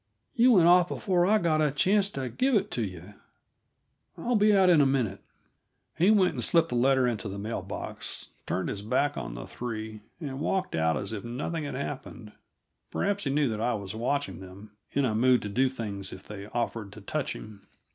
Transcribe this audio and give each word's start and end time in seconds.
"You 0.33 0.53
went 0.53 0.67
off 0.67 0.87
before 0.87 1.27
I 1.27 1.37
got 1.37 1.61
a 1.61 1.69
chance 1.69 2.09
to 2.09 2.27
give 2.27 2.55
it 2.55 2.71
to 2.71 2.81
yuh. 2.81 3.13
I'll 4.17 4.35
be 4.35 4.51
out 4.51 4.67
in 4.67 4.81
a 4.81 4.85
minute." 4.87 5.21
He 5.95 6.09
went 6.09 6.33
and 6.33 6.43
slipped 6.43 6.69
the 6.69 6.75
letter 6.75 7.07
into 7.07 7.29
the 7.29 7.37
mail 7.37 7.61
box, 7.61 8.29
turned 8.47 8.67
his 8.69 8.81
back 8.81 9.15
on 9.15 9.35
the 9.35 9.45
three, 9.45 10.01
and 10.19 10.39
walked 10.39 10.73
out 10.73 10.97
as 10.97 11.13
if 11.13 11.23
nothing 11.23 11.65
had 11.65 11.75
happened; 11.75 12.31
perhaps 12.89 13.25
he 13.25 13.29
knew 13.29 13.47
that 13.49 13.61
I 13.61 13.75
was 13.75 13.93
watching 13.93 14.39
them, 14.39 14.71
in 14.91 15.05
a 15.05 15.13
mood 15.13 15.43
to 15.43 15.49
do 15.49 15.69
things 15.69 16.11
if 16.11 16.23
they 16.23 16.47
offered 16.47 16.91
to 16.93 17.01
touch 17.01 17.33
him. 17.33 17.67